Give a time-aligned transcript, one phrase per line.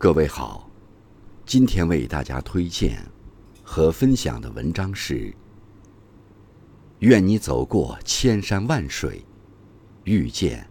[0.00, 0.70] 各位好，
[1.44, 3.04] 今天为大家推荐
[3.64, 5.34] 和分享的文章是：
[7.00, 9.24] 愿你走过千山万水，
[10.04, 10.64] 遇见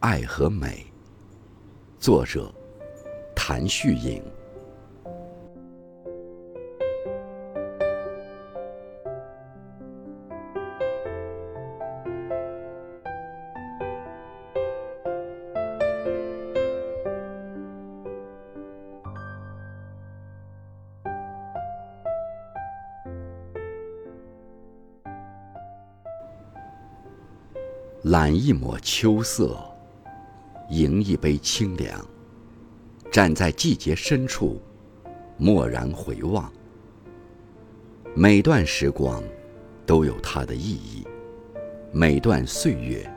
[0.00, 0.84] 爱和美。
[2.00, 2.52] 作者：
[3.36, 4.20] 谭旭颖。
[28.04, 29.56] 揽一抹秋色，
[30.70, 32.04] 迎一杯清凉。
[33.12, 34.60] 站在季节深处，
[35.38, 36.52] 蓦然回望。
[38.12, 39.22] 每段时光
[39.86, 41.06] 都有它的意义，
[41.92, 43.08] 每段岁月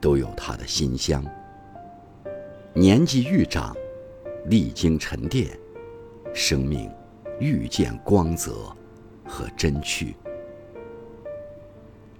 [0.00, 1.24] 都有它的馨香。
[2.74, 3.76] 年纪愈长，
[4.46, 5.58] 历经沉淀，
[6.32, 6.88] 生命
[7.40, 8.72] 愈见光泽
[9.26, 10.14] 和真趣。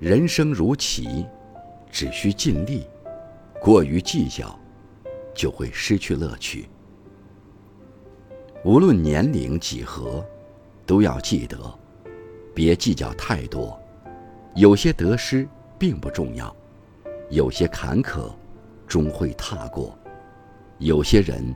[0.00, 1.24] 人生如棋。
[1.92, 2.86] 只需尽力，
[3.60, 4.58] 过于计较，
[5.34, 6.66] 就会失去乐趣。
[8.64, 10.24] 无论年龄几何，
[10.86, 11.58] 都要记得，
[12.54, 13.78] 别计较太多。
[14.54, 15.46] 有些得失
[15.78, 16.54] 并不重要，
[17.28, 18.32] 有些坎坷
[18.86, 19.96] 终会踏过，
[20.78, 21.54] 有些人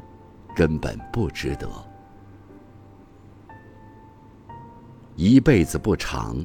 [0.54, 1.66] 根本不值得。
[5.14, 6.44] 一辈子不长，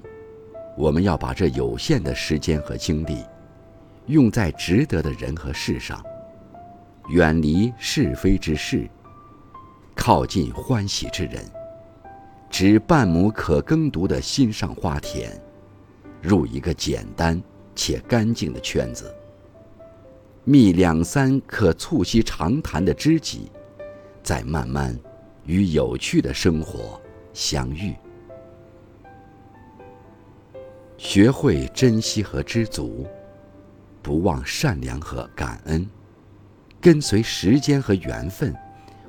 [0.78, 3.18] 我们要把这有限的时间和精力。
[4.08, 6.04] 用在值得的人和事上，
[7.10, 8.90] 远离是非之事，
[9.96, 11.46] 靠近欢喜之人，
[12.50, 15.32] 植半亩可耕读的心上花田，
[16.22, 17.42] 入一个简单
[17.76, 19.14] 且干净的圈子，
[20.44, 23.52] 觅两三可促膝长谈的知己，
[24.24, 24.98] 再慢慢
[25.46, 27.00] 与有趣的生活
[27.34, 27.94] 相遇，
[30.98, 33.08] 学会珍惜和知足。
[34.02, 35.88] 不忘善良和感恩，
[36.80, 38.56] 跟随时间和缘分，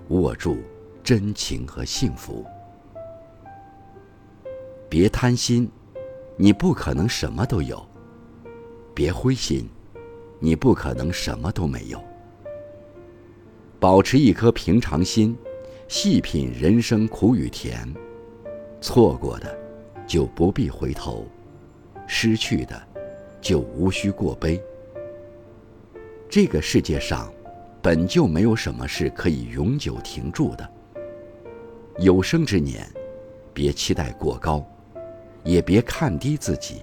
[0.08, 0.58] 握住
[1.02, 2.44] 真情和幸福。
[4.88, 5.70] 别贪心，
[6.36, 7.78] 你不可能什么都有；
[8.94, 9.68] 别灰心，
[10.38, 12.02] 你不可能什么都没有。
[13.80, 15.36] 保持一颗平常心，
[15.88, 17.92] 细品人生苦与甜。
[18.80, 19.58] 错过的，
[20.06, 21.24] 就不必回头；
[22.06, 22.80] 失去的，
[23.40, 24.62] 就无需过悲。
[26.32, 27.30] 这个世界上，
[27.82, 30.66] 本就没有什么是可以永久停住的。
[31.98, 32.90] 有生之年，
[33.52, 34.66] 别期待过高，
[35.44, 36.82] 也别看低自己，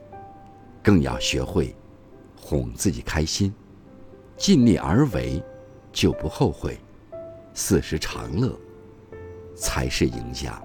[0.84, 1.76] 更要学会
[2.36, 3.52] 哄自己开心，
[4.38, 5.44] 尽力而为，
[5.92, 6.78] 就不后悔。
[7.56, 8.56] 四时长乐，
[9.56, 10.62] 才是赢家。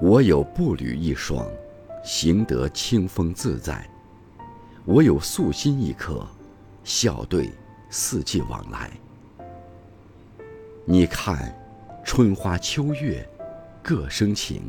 [0.00, 1.46] 我有步履一双，
[2.02, 3.86] 行得清风自在。
[4.86, 6.24] 我有素心一颗，
[6.84, 7.50] 笑对
[7.90, 8.88] 四季往来。
[10.84, 11.52] 你看，
[12.04, 13.28] 春花秋月
[13.82, 14.60] 各生情；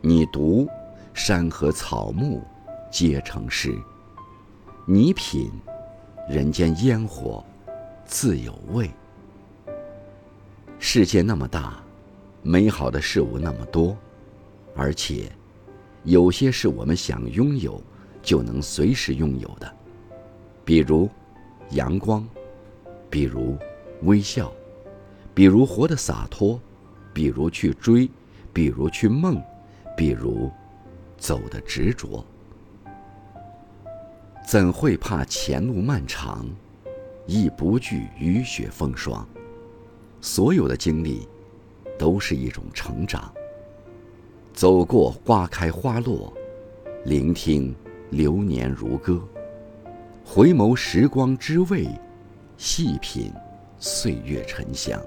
[0.00, 0.68] 你读，
[1.14, 2.42] 山河草木
[2.90, 3.70] 皆成诗；
[4.84, 5.48] 你品，
[6.28, 7.44] 人间烟火
[8.04, 8.90] 自有味。
[10.80, 11.80] 世界那么大，
[12.42, 13.96] 美好的事物那么多，
[14.74, 15.30] 而且，
[16.02, 17.80] 有些是我们想拥有。
[18.24, 19.70] 就能随时拥有的，
[20.64, 21.08] 比如
[21.70, 22.26] 阳光，
[23.10, 23.56] 比如
[24.02, 24.50] 微笑，
[25.34, 26.58] 比如活得洒脱，
[27.12, 28.10] 比如去追，
[28.52, 29.40] 比如去梦，
[29.94, 30.50] 比如
[31.18, 32.24] 走的执着。
[34.46, 36.46] 怎会怕前路漫长，
[37.26, 39.26] 亦不惧雨雪风霜。
[40.22, 41.28] 所有的经历，
[41.98, 43.30] 都是一种成长。
[44.54, 46.32] 走过花开花落，
[47.04, 47.74] 聆听。
[48.10, 49.20] 流年如歌，
[50.24, 51.88] 回眸时光之味，
[52.56, 53.32] 细品
[53.78, 55.00] 岁月沉香。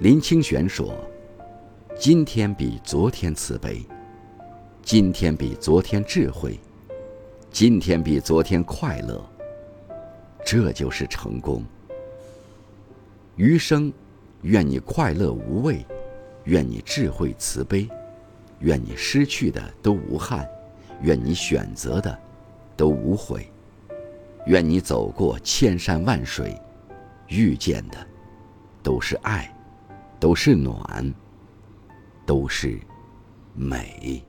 [0.00, 0.94] 林清玄说
[1.98, 3.84] ：“今天比昨天慈悲，
[4.82, 6.58] 今天比昨天智慧，
[7.50, 9.24] 今天比昨天快乐。
[10.44, 11.64] 这就是成功。
[13.34, 13.92] 余生，
[14.42, 15.84] 愿你快乐无畏，
[16.44, 17.88] 愿你智慧慈悲，
[18.60, 20.48] 愿你失去的都无憾。”
[21.00, 22.18] 愿你选择的
[22.76, 23.50] 都无悔，
[24.46, 26.60] 愿你走过千山万水，
[27.28, 27.98] 遇见的
[28.82, 29.54] 都是爱，
[30.18, 31.14] 都是暖，
[32.26, 32.78] 都是
[33.54, 34.24] 美。